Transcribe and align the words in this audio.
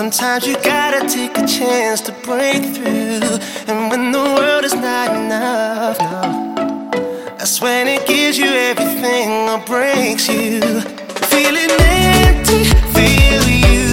Sometimes 0.00 0.46
you 0.46 0.54
gotta 0.62 1.06
take 1.06 1.36
a 1.36 1.46
chance 1.46 2.00
to 2.00 2.12
break 2.24 2.64
through. 2.74 3.20
And 3.68 3.90
when 3.90 4.12
the 4.12 4.18
world 4.18 4.64
is 4.64 4.72
not 4.72 5.14
enough, 5.14 5.98
no, 6.00 6.90
that's 7.36 7.60
when 7.60 7.86
it 7.86 8.06
gives 8.06 8.38
you 8.38 8.46
everything 8.46 9.28
or 9.50 9.58
breaks 9.66 10.26
you. 10.26 10.62
Feeling 11.28 11.70
empty, 11.78 12.64
feel 12.96 13.44
you. 13.46 13.89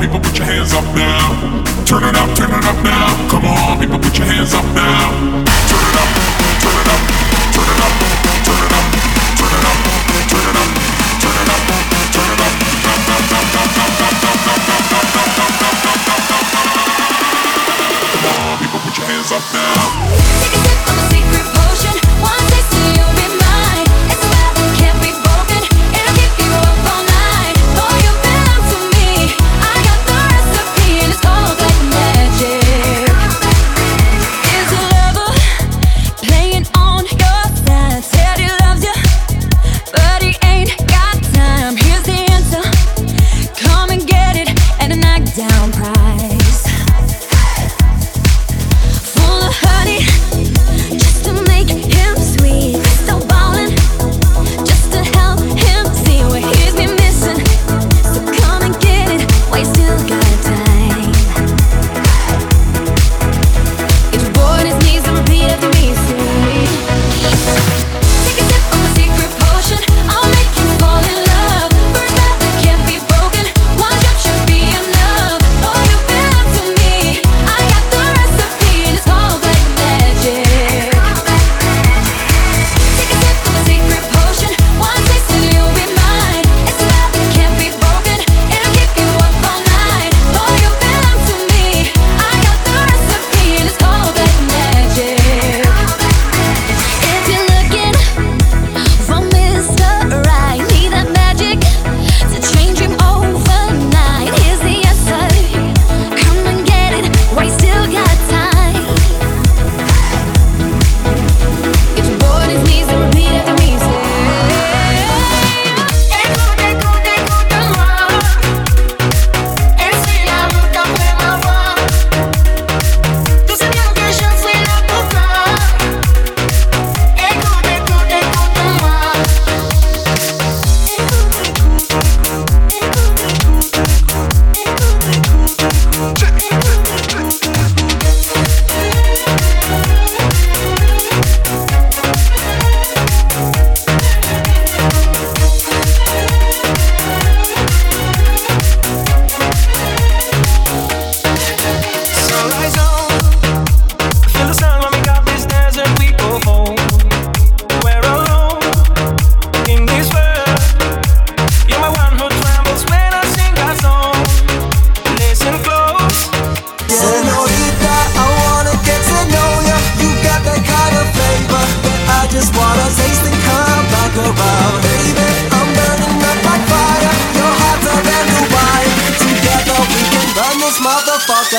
people, 0.00 0.20
put 0.20 0.36
your 0.38 0.46
hands 0.46 0.72
up 0.72 0.84
now. 0.94 1.64
Turn 1.84 2.04
it 2.04 2.14
up, 2.14 2.36
turn 2.36 2.50
it 2.50 2.64
up 2.64 2.82
now. 2.84 3.30
Come 3.30 3.44
on, 3.44 3.80
people, 3.80 3.98
put 3.98 4.16
your 4.16 4.26
hands 4.26 4.54
up 4.54 4.64
now. 4.74 5.44
Turn 5.68 5.84
it 5.88 6.22
up. 6.22 6.27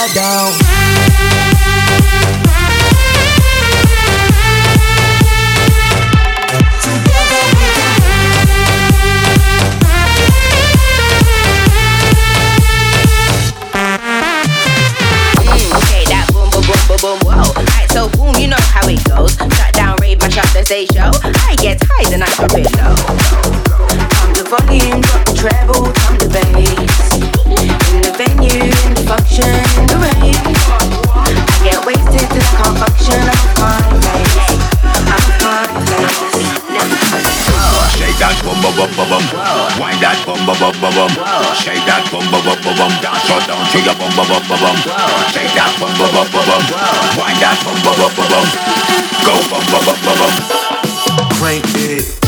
down. 0.08 0.69
bum 38.76 38.90
bum 38.96 39.10
bum 39.10 39.10
bum. 39.10 39.24
Wind 39.80 40.02
that 40.02 40.20
bum 40.26 40.40
bum 40.46 40.58
bum 40.60 40.94
bum. 40.94 41.12
Shake 41.56 41.86
that 41.86 42.04
bum 42.12 42.26
bum 42.32 42.44
bum 42.44 42.76
bum. 42.78 42.92
Dance 43.02 43.30
all 43.32 43.42
down 43.48 43.66
to 43.72 43.80
your 43.82 43.96
bum 43.96 44.12
bum 44.16 44.28
bum 44.28 44.60
bum. 44.60 44.78
Shake 45.34 45.54
that 45.56 45.72
bum 45.80 45.92
bum 45.98 46.10
bum 46.14 46.28
bum 46.30 46.46
bum. 46.46 46.64
That 47.40 47.58
bum 47.64 47.78
bum 47.84 47.96
bum 47.98 48.28
bum. 48.30 48.48
Go 49.26 49.34
bum 49.50 49.64
bum 49.72 49.82
bum 49.86 50.18
bum. 50.20 50.34
Crank 51.40 51.66
it. 51.76 52.19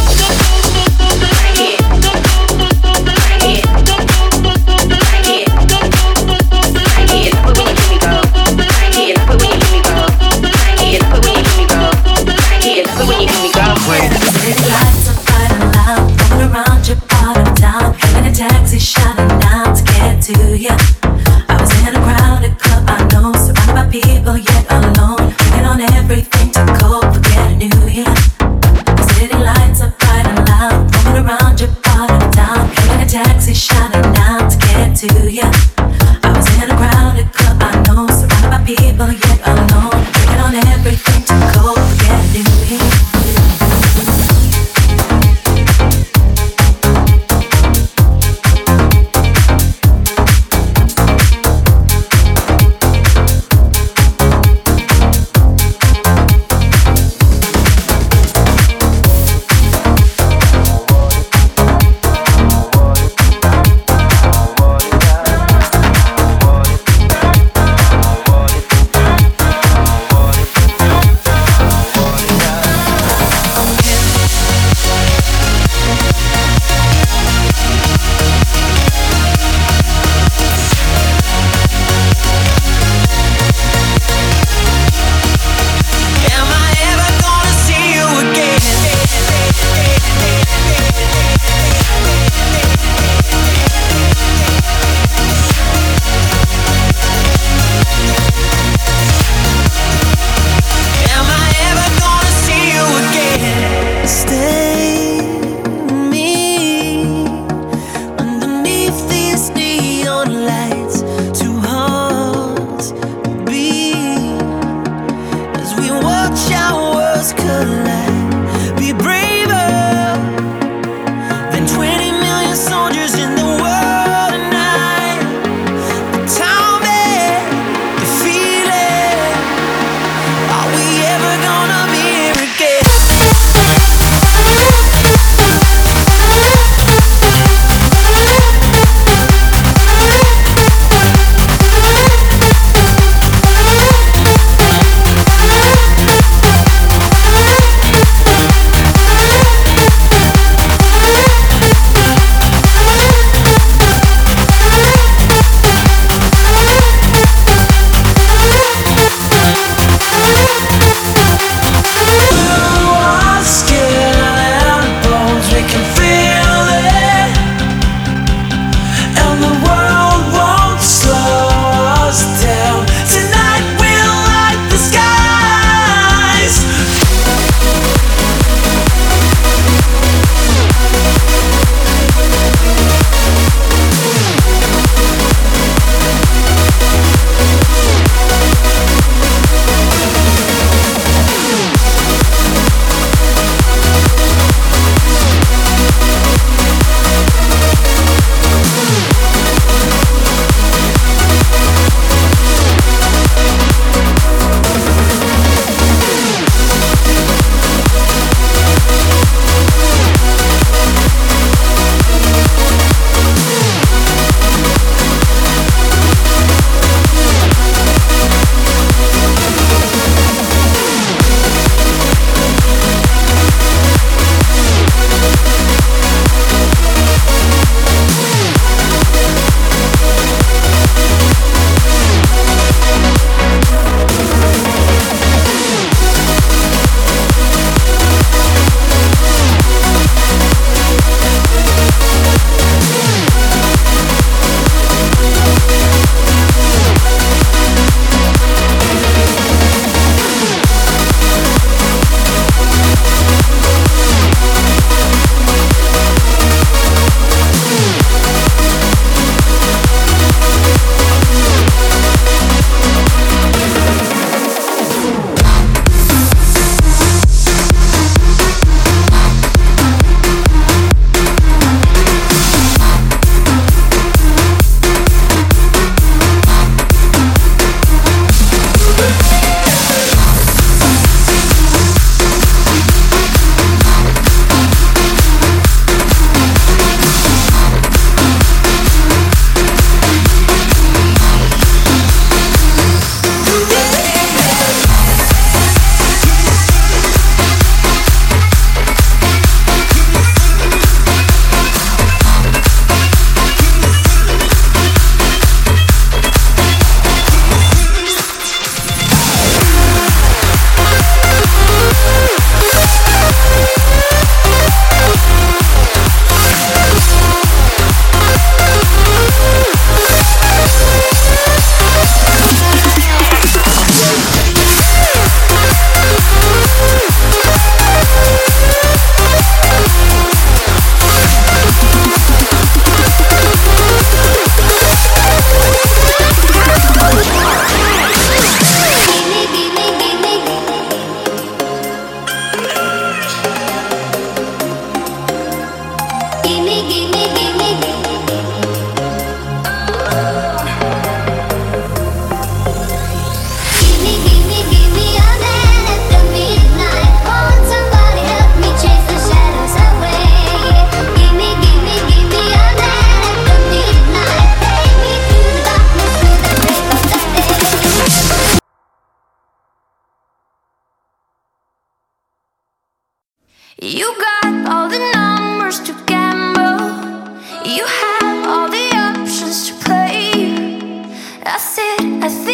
I 381.53 381.57
sit 381.57 382.23
at 382.23 382.45
the 382.45 382.50